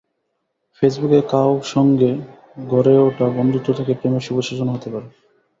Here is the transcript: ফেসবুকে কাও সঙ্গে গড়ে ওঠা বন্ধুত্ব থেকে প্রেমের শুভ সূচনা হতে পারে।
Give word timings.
ফেসবুকে 0.77 1.19
কাও 1.29 1.51
সঙ্গে 1.65 2.11
গড়ে 2.67 2.95
ওঠা 2.99 3.25
বন্ধুত্ব 3.37 3.69
থেকে 3.73 3.91
প্রেমের 3.93 4.23
শুভ 4.23 4.37
সূচনা 4.39 4.71
হতে 4.73 4.89
পারে। 4.93 5.07